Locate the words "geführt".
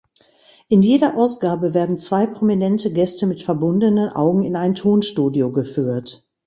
5.51-6.25